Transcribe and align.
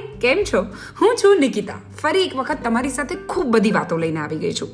કેમ 0.00 0.38
છો? 0.54 0.62
હું 1.00 1.16
છું 1.24 1.40
નિકિતા. 1.40 1.74
ફરી 2.02 2.22
એક 2.22 2.36
વખત 2.36 2.58
તમારી 2.64 2.88
સાથે 2.88 3.14
ખૂબ 3.14 3.46
બધી 3.46 3.70
વાતો 3.70 3.96
લઈને 3.96 4.20
આવી 4.20 4.36
ગઈ 4.36 4.52
છું. 4.52 4.68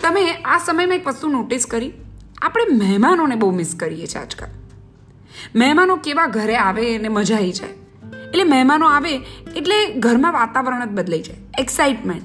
તમે 0.00 0.32
આ 0.32 0.58
સમયમાં 0.58 0.96
એક 0.96 1.06
વસ્તુ 1.06 1.28
નોટિસ 1.28 1.66
કરી? 1.66 1.92
આપણે 2.42 2.64
મહેમાનોને 2.76 3.34
બહુ 3.34 3.50
મિસ 3.50 3.76
કરીએ 3.78 4.06
છીએ 4.06 4.22
આજકાલ. 4.22 4.48
મહેમાનો 5.56 5.96
કેવા 5.96 6.26
ઘરે 6.26 6.56
આવે 6.56 6.94
અને 6.94 7.08
મજા 7.08 7.36
આવી 7.36 7.52
જાય. 7.52 7.70
એટલે 8.28 8.44
મહેમાનો 8.44 8.86
આવે 8.86 9.16
એટલે 9.56 9.94
ઘરમાં 9.94 10.32
વાતાવરણ 10.32 10.84
જ 10.86 10.88
બદલાઈ 10.88 11.22
જાય. 11.22 11.36
એક્સાઇટમેન્ટ 11.58 12.22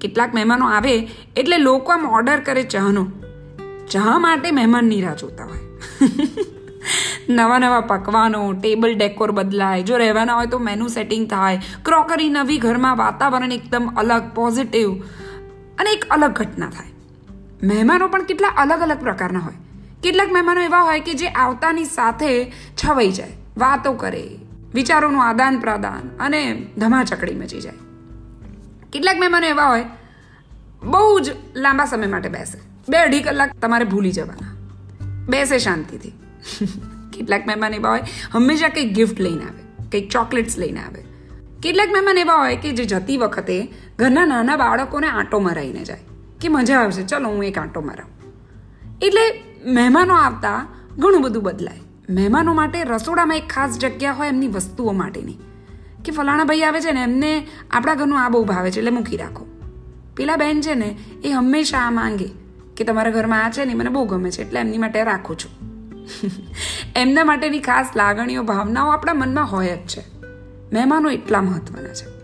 કેટલાક 0.00 0.34
મહેમાનો 0.34 0.66
આવે 0.66 1.08
એટલે 1.36 1.58
લોકો 1.58 1.92
આમ 1.92 2.06
ઓર્ડર 2.06 2.40
કરે 2.40 2.62
ચાનો 2.62 3.06
ચા 3.90 4.18
માટે 4.18 4.50
મહેમાનની 4.50 5.00
રાહ 5.00 5.14
જોતા 5.14 5.44
હોય. 5.44 5.58
નવા 7.30 7.58
નવા 7.58 7.80
પકવાનો 7.80 8.52
ટેબલ 8.52 8.94
ડેકોર 8.94 9.30
બદલાય. 9.30 9.82
જો 9.82 9.96
રહેવાના 9.96 10.34
હોય 10.34 10.46
તો 10.46 10.58
મેનુ 10.58 10.88
સેટિંગ 10.88 11.30
થાય. 11.30 11.60
ક્રોકરી 11.82 12.28
નવી 12.28 12.58
ઘરમાં 12.58 12.96
વાતાવરણ 12.96 13.52
એકદમ 13.52 13.90
અલગ 13.96 14.22
પોઝિટિવ 14.34 15.02
અને 15.78 15.90
એક 15.90 16.04
અલગ 16.10 16.32
ઘટના 16.32 16.70
થાય. 16.70 16.86
મહેમાનો 17.62 18.08
પણ 18.08 18.22
કેટલા 18.22 18.48
અલગ 18.48 18.80
અલગ 18.80 18.98
પ્રકારના 18.98 19.38
હોય. 19.38 19.54
કેટલાક 20.02 20.32
મહેમાનો 20.32 20.60
એવા 20.60 20.80
હોય 20.80 21.00
કે 21.00 21.14
જે 21.14 21.26
આવતાની 21.28 21.84
સાથે 21.84 22.50
છવાઈ 22.50 23.10
જાય, 23.10 23.32
વાતો 23.58 23.92
કરે, 23.92 24.38
વિચારોનું 24.74 25.24
આદાન 25.24 25.60
પ્રદાન 25.60 26.16
અને 26.20 26.66
ધમાચકડી 26.78 27.34
મચી 27.34 27.60
જાય. 27.60 27.72
કેટલાક 28.92 29.16
મહેમાનો 29.18 29.46
એવા 29.46 29.66
હોય, 29.66 29.84
બહુ 30.82 31.20
જ 31.20 31.30
લાંબા 31.56 31.84
સમય 31.84 32.06
માટે 32.06 32.28
બેસે. 32.28 32.58
બે 32.88 32.98
અઢી 32.98 33.20
કલાક 33.20 33.52
તમારે 33.56 33.84
ભૂલી 33.84 34.12
જવાના. 34.12 34.54
બેસે 35.28 35.58
શાંતિથી. 35.58 36.12
કેટલાક 37.12 37.46
મહેમાન 37.46 37.74
એવા 37.74 37.90
હોય, 37.90 38.04
હંમેશા 38.32 38.68
કંઈક 38.68 38.94
ગિફ્ટ 38.94 39.20
લઈને 39.20 39.44
આવે 39.44 39.62
કંઈક 39.92 40.08
ચોકલેટ્સ 40.08 40.58
લઈને 40.58 40.80
આવે. 40.80 41.02
કેટલાક 41.62 41.88
મહેમાન 41.92 42.18
એવા 42.18 42.34
હોય 42.34 42.56
કે 42.56 42.72
જે 42.72 42.84
જતી 42.84 43.16
વખતે 43.16 43.56
ઘરના 43.98 44.24
નાના 44.24 44.56
બાળકોને 44.56 45.06
આંટો 45.06 45.40
મરાઈને 45.40 45.84
જાય, 45.84 46.00
કે 46.40 46.48
મજા 46.48 46.80
આવશે, 46.80 47.02
ચલો, 47.02 47.28
હું 47.28 47.44
એક 47.44 47.58
આંટો 47.58 47.80
મરાવું. 47.80 48.16
એટલે 49.02 49.24
મહેમાનો 49.72 50.14
આવતા 50.14 50.66
ઘણું 50.98 51.22
બધું 51.22 51.42
બદલાય. 51.42 51.80
મહેમાનો 52.10 52.54
માટે 52.54 52.84
રસોડામાં 52.84 53.36
એક 53.36 53.48
ખાસ 53.48 53.78
જગ્યા 53.78 54.12
હોય 54.12 54.28
એમની 54.28 54.48
વસ્તુઓ 54.48 54.92
માટેની. 54.92 55.38
કે 56.04 56.12
ફલાણા 56.12 56.44
ભાઈ 56.44 56.62
આવે 56.62 56.80
છે 56.80 56.92
ને, 56.92 57.02
એમને 57.02 57.46
આપણા 57.70 57.94
ઘરનું 57.94 58.24
આ 58.24 58.28
બહુ 58.28 58.44
ભાવે 58.44 58.70
છે, 58.70 58.78
એટલે 58.78 58.90
મૂકી 58.90 59.16
રાખો. 59.16 59.46
પેલા 60.16 60.36
બેન 60.36 60.60
છે 60.60 60.74
ને, 60.74 60.96
એ 61.24 61.30
હંમેશા 61.30 61.78
આ 61.78 61.90
માંગે 61.90 62.28
કે 62.76 62.84
તમારા 62.84 63.10
ઘરમાં 63.10 63.44
આ 63.44 63.50
છે 63.50 63.64
ને 63.64 63.74
મને 63.74 63.90
બહુ 63.90 64.04
ગમે 64.04 64.30
છે, 64.30 64.42
એટલે 64.42 64.60
એમની 64.60 64.78
માટે 64.78 65.04
રાખું 65.04 65.38
છું. 65.38 65.52
એમના 66.96 67.24
માટેની 67.24 67.60
ખાસ 67.60 67.86
લાગણીઓ, 67.96 68.42
ભાવનાઓ 68.42 68.88
આપણા 68.88 69.14
મનમાં 69.14 69.52
હોય 69.52 69.76
જ 69.76 69.78
છે. 69.78 70.02
મહેમાનો 70.72 71.10
એટલા 71.10 71.42
મહત્વના 71.42 71.88
છે. 71.88 72.20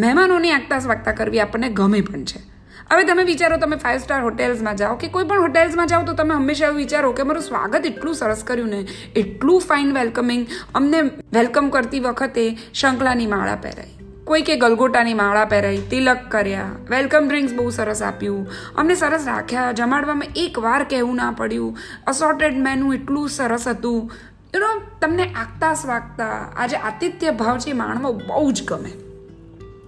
મહેમાનોની 0.00 0.50
આગતા 0.50 0.78
સ્વાગતા 0.78 1.12
કરવી 1.12 1.40
આપણને 1.40 1.68
ગમે 1.68 2.00
પણ 2.00 2.24
છે. 2.24 2.58
હવે 2.92 3.04
તમે 3.04 3.24
વિચારો, 3.24 3.56
તમે 3.56 3.76
ફાઇવ 3.76 3.98
સ્ટાર 3.98 4.22
હોટેલ્સમાં 4.22 4.76
જાઓ 4.76 4.94
કે 4.94 5.08
કોઈ 5.08 5.24
પણ 5.24 5.40
હોટેલ્સમાં 5.40 5.86
જાઓ 5.86 6.04
તો 6.04 6.12
તમે 6.12 6.34
હંમેશા 6.34 6.66
એવું 6.66 6.78
વિચારો 6.78 7.12
કે 7.12 7.22
મારું 7.22 7.42
સ્વાગત 7.42 7.86
એટલું 7.86 8.14
સરસ 8.14 8.44
કર્યું 8.44 8.68
ને, 8.68 8.86
એટલું 9.16 9.60
ફાઇન 9.60 9.92
વેલકમિંગ 9.92 10.46
અમને 10.74 11.00
વેલકમ 11.32 11.68
કરતી 11.68 12.00
વખતે 12.00 12.58
શંકલાની 12.74 13.26
માળા 13.26 13.56
પહેરાઈ. 13.56 13.97
કોઈ 14.28 14.42
કે 14.42 14.56
ગલગોટાની 14.56 15.14
માળા 15.14 15.44
પહેરાઈ 15.44 15.82
તિલક 15.90 16.18
કર્યા. 16.28 16.72
વેલકમ 16.90 17.28
ડ્રિંક્સ 17.28 17.54
બહુ 17.54 17.70
સરસ 17.70 18.02
આપ્યું. 18.02 18.46
અમને 18.76 18.94
સરસ 18.94 19.26
રાખ્યા. 19.26 19.72
જમાડવામાં 19.72 20.24
એક 20.36 20.58
વાર 20.58 20.84
કહેવું 20.84 21.16
ના 21.16 21.30
પડ્યું. 21.30 21.78
અસોર્ટેડ 22.06 22.58
મેનુ 22.58 22.92
એટલું 22.92 23.28
સરસ 23.28 23.68
હતું. 23.68 24.12
યુ 24.54 24.60
નો 24.60 24.82
તમને 25.00 25.22
આગતા 25.22 25.74
સ્વાગતા 25.74 26.52
આજે 26.56 26.76
આતિથ્ય 26.76 27.30
ભાવ 27.30 27.58
છે 27.58 27.72
માણવો 27.72 28.12
બહુ 28.12 28.52
જ 28.52 28.64
ગમે. 28.64 28.90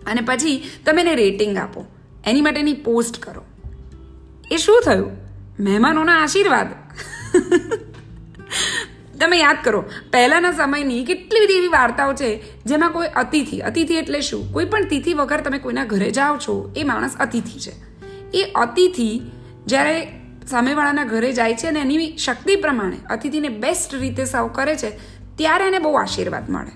અને 0.07 0.21
પછી 0.21 0.65
તમે 0.87 1.01
એને 1.01 1.15
રેટિંગ 1.15 1.57
આપો. 1.57 1.87
એની 2.25 2.41
માટેની 2.41 2.73
પોસ્ટ 2.73 3.23
કરો. 3.23 3.45
એ 4.51 4.57
શું 4.57 4.83
થયું? 4.87 5.11
મહેમાનોના 5.61 6.23
આશીર્વાદ. 6.23 6.67
તમે 9.21 9.37
યાદ 9.39 9.57
કરો, 9.65 9.85
પહેલાંના 10.13 10.53
સમયની 10.53 11.05
કેટલી 11.05 11.41
બધી 11.41 11.53
એવી 11.53 11.69
વાર્તાઓ 11.69 12.13
છે 12.15 12.43
જેમાં 12.65 12.91
કોઈ 12.91 13.07
અતિથિ 13.07 13.59
અતિથિ 13.59 13.95
એટલે 13.95 14.21
શું? 14.21 14.53
કોઈ 14.53 14.65
પણ 14.65 14.85
તિથિ 14.85 15.15
વગર 15.15 15.41
તમે 15.41 15.59
કોઈના 15.59 15.85
ઘરે 15.85 16.11
જાઓ 16.11 16.37
છો, 16.37 16.75
એ 16.77 16.85
માણસ 16.85 17.17
અતિથિ 17.21 17.59
છે. 17.61 17.73
એ 18.35 18.53
અતિથિ 18.55 19.21
જ્યારે 19.67 20.09
સામેવાળાના 20.47 21.05
ઘરે 21.05 21.33
જાય 21.33 21.55
છે 21.55 21.67
અને 21.67 21.81
એની 21.81 22.17
શક્તિ 22.17 22.57
પ્રમાણે 22.57 22.97
અતિથિને 23.11 23.49
બેસ્ટ 23.49 23.95
રીતે 23.95 24.25
સર્વ 24.25 24.49
કરે 24.49 24.77
છે, 24.77 24.91
ત્યારે 25.37 25.65
એને 25.65 25.79
બહુ 25.79 25.93
આશીર્વાદ 25.95 26.51
મળે. 26.51 26.73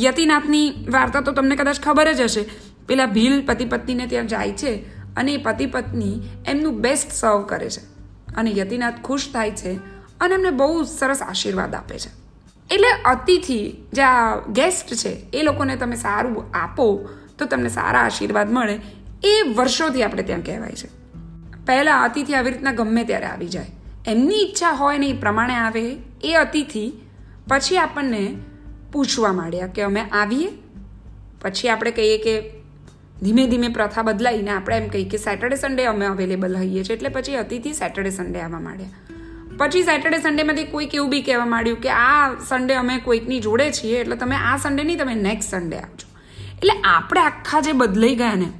યતિનાથની 0.00 0.70
વાર્તા 0.88 1.20
તો 1.20 1.32
તમને 1.32 1.56
કદાચ 1.56 1.80
ખબર 1.80 2.12
જ 2.12 2.20
હશે. 2.20 2.44
પેલા 2.86 3.06
ભીલ 3.06 3.46
પતિ 3.46 3.64
પત્નીને 3.64 4.06
ત્યાં 4.06 4.26
જાય 4.26 4.52
છે 4.52 4.74
અને 5.16 5.32
એ 5.32 5.36
પતિ 5.36 5.66
પત્ની 5.66 6.20
એમનું 6.46 6.80
બેસ્ટ 6.80 7.12
સર્વ 7.12 7.42
કરે 7.42 7.70
છે. 7.70 7.96
અને 8.34 8.52
યતિનાથ 8.56 8.94
ખુશ 9.04 9.32
થાય 9.32 9.50
છે 9.50 9.95
અને 10.20 10.34
એમને 10.34 10.50
બહુ 10.50 10.82
સરસ 10.84 11.22
આશીર્વાદ 11.22 11.74
આપે 11.74 11.98
છે. 11.98 12.26
એટલે 12.74 12.88
અતિથિ 13.04 13.72
જે 13.92 14.02
આ 14.02 14.36
ગેસ્ટ 14.36 14.94
છે, 14.94 15.08
એ 15.08 15.42
લોકોને 15.42 15.76
તમે 15.76 15.96
સારું 15.96 16.44
આપો, 16.54 17.08
તો 17.38 17.44
તમને 17.44 17.68
સારા 17.68 18.00
આશીર્વાદ 18.00 18.52
મળે, 18.52 18.80
એ 19.24 19.42
વર્ષોથી 19.56 20.02
આપણે 20.02 20.22
ત્યાં 20.22 20.40
કહેવાય 20.40 20.72
છે. 20.72 20.88
પહેલાં 21.66 22.04
અતિથિ 22.04 22.34
આવી 22.34 22.50
રીતના 22.50 22.72
ગમે 22.72 23.04
ત્યારે 23.04 23.26
આવી 23.26 23.48
જાય. 23.48 23.66
એમની 24.06 24.34
ઈચ્છા 24.34 24.70
હોય 24.70 24.98
ને 24.98 25.06
એ 25.06 25.12
પ્રમાણે 25.12 25.54
આવે, 25.54 25.96
એ 26.24 26.34
અતિથિ 26.34 26.92
પછી 27.48 27.76
આપણને 27.76 28.36
પૂછવા 28.92 29.32
માંડ્યા 29.32 29.66
કે 29.66 29.82
અમે 29.82 30.00
આવીએ. 30.00 30.48
પછી 31.42 31.68
આપણે 31.68 31.90
કહીએ 31.90 32.18
કે 32.18 32.50
ધીમે 33.22 33.46
ધીમે 33.46 33.68
પ્રથા 33.68 34.02
બદલાઈને 34.02 34.50
આપણે 34.50 34.76
એમ 34.76 34.88
કહીએ 34.88 35.08
કે 35.08 35.16
સેટરડે 35.16 35.56
સન્ડે 35.56 35.84
અમે 35.84 36.06
અવેલેબલ 36.06 36.56
હઈએ 36.56 36.84
છીએ. 36.84 36.96
એટલે 36.96 37.08
પછી 37.08 37.36
અતિથિ 37.36 37.72
સેટરડે 37.72 38.10
સન્ડે 38.10 38.40
આવવા 38.40 38.60
માંડ્યા. 38.60 38.88
પછી 39.58 39.82
સેટરડે 39.82 40.18
સન્ડેમાંથી 40.18 40.64
કોઈક 40.64 40.94
એવું 40.94 41.10
બી 41.10 41.22
કહેવા 41.22 41.46
માંડ્યું 41.46 41.80
કે 41.80 41.90
આ 41.90 42.34
સન્ડે 42.34 42.74
અમે 42.74 42.98
કોઈકની 42.98 43.40
જોડે 43.40 43.72
છીએ, 43.72 44.00
એટલે 44.00 44.16
તમે 44.16 44.36
આ 44.36 44.56
સન્ડે 44.56 44.84
નહીં, 44.84 44.98
તમે 44.98 45.14
નેક્સ્ટ 45.14 45.50
સન્ડે 45.50 45.76
આવજો. 45.76 46.08
એટલે 46.52 46.80
આપણે 46.84 47.20
આખા 47.20 47.60
જે 47.60 47.72
બદલાઈ 47.72 48.14
ગયા 48.14 48.34
ને, 48.34 48.52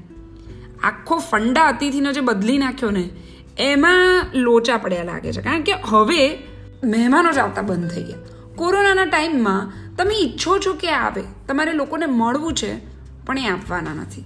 આખો 0.82 1.18
ફંડા 1.18 1.64
અતિથિનો 1.64 2.12
જે 2.12 2.20
બદલી 2.20 2.58
નાખ્યો 2.58 2.90
ને, 2.90 3.10
એમાં 3.58 4.24
લોચા 4.34 4.76
પડ્યા 4.76 5.02
લાગે 5.02 5.32
છે. 5.32 5.40
કારણ 5.40 5.62
કે 5.62 5.72
હવે 5.72 6.38
મહેમાનો 6.84 7.32
જ 7.32 7.38
આવતા 7.38 7.62
બંધ 7.62 7.90
થઈ 7.90 8.02
ગયા. 8.02 8.18
કોરોનાના 8.56 9.04
ટાઈમમાં 9.04 9.72
તમે 9.96 10.14
ઈચ્છો 10.14 10.58
છો 10.58 10.74
કે 10.74 10.90
આવે, 10.90 11.22
તમારે 11.48 11.72
લોકોને 11.72 12.06
મળવું 12.06 12.54
છે, 12.54 12.76
પણ 13.24 13.38
એ 13.38 13.48
આપવાના 13.48 13.94
નથી. 13.94 14.24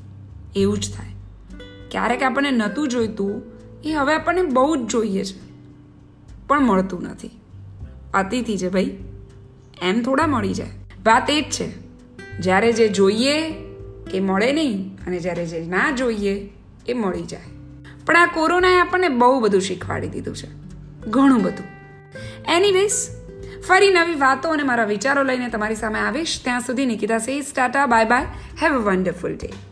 એવું 0.57 0.79
જ 0.79 0.95
થાય. 0.97 1.07
ક્યારેક 1.91 2.23
આપણને 2.23 2.51
નહોતું 2.51 2.89
જોઈતું, 2.89 3.43
એ 3.85 3.93
હવે 3.93 4.15
આપણને 4.15 4.43
બહુ 4.43 4.77
જ 4.77 4.89
જોઈએ 4.89 5.25
છે. 5.25 5.50
પણ 6.51 6.61
મળતું 6.61 7.03
નથી. 7.03 7.31
અતિથિ 8.15 8.59
છે 8.59 8.69
ભાઈ. 8.69 8.97
એમ 9.83 10.03
થોડા 10.03 10.27
મળી 10.27 10.55
જાય. 10.55 10.71
વાત 11.07 11.31
એ 11.31 11.41
જ 11.41 11.45
છે. 11.45 11.81
જ્યારે 12.41 12.73
જે 12.73 12.89
જોઈએ 12.89 13.55
એ 14.15 14.21
મળે 14.21 14.53
નહીં 14.53 14.99
અને 15.07 15.19
જ્યારે 15.19 15.47
જે 15.47 15.67
ના 15.67 15.91
જોઈએ 15.91 16.51
એ 16.89 16.93
મળી 16.93 17.23
જાય. 17.23 17.43
પણ 18.07 18.17
આ 18.17 18.27
કોરોનાએ 18.27 18.79
આપણને 18.79 19.09
બહુ 19.09 19.41
બધું 19.41 19.61
શીખવાડી 19.61 20.09
દીધું 20.09 20.37
છે. 20.37 20.49
ઘણું 21.11 21.43
બધું. 21.43 21.67
એનીવેઝ 22.57 22.91
ફરી 23.69 23.91
નવી 23.91 24.15
વાતો 24.15 24.49
અને 24.49 24.63
મારા 24.63 24.85
વિચારો 24.85 25.23
લઈને 25.23 25.49
તમારી 25.49 25.75
સામે 25.75 25.99
આવીશ. 25.99 26.41
ત્યાં 26.45 26.61
સુધી 26.61 26.87
Nikita 26.87 27.19
says 27.19 27.45
tata 27.55 27.87
bye 27.87 28.05
bye 28.05 28.25
have 28.63 28.73
a 28.73 28.77
wonderful 28.77 29.33
day 29.33 29.70